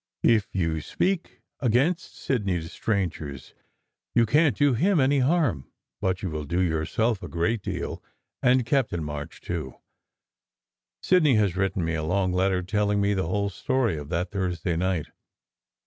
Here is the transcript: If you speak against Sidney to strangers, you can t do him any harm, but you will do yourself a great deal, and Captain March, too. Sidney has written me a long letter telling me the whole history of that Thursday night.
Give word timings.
If 0.23 0.47
you 0.55 0.81
speak 0.81 1.43
against 1.59 2.17
Sidney 2.17 2.59
to 2.59 2.69
strangers, 2.69 3.53
you 4.15 4.25
can 4.25 4.51
t 4.55 4.65
do 4.65 4.73
him 4.73 4.99
any 4.99 5.19
harm, 5.19 5.71
but 6.01 6.23
you 6.23 6.31
will 6.31 6.45
do 6.45 6.59
yourself 6.59 7.21
a 7.21 7.27
great 7.27 7.61
deal, 7.61 8.01
and 8.41 8.65
Captain 8.65 9.03
March, 9.03 9.41
too. 9.41 9.75
Sidney 11.03 11.35
has 11.35 11.55
written 11.55 11.85
me 11.85 11.93
a 11.93 12.01
long 12.03 12.33
letter 12.33 12.63
telling 12.63 12.99
me 12.99 13.13
the 13.13 13.27
whole 13.27 13.49
history 13.49 13.95
of 13.95 14.09
that 14.09 14.31
Thursday 14.31 14.75
night. 14.75 15.09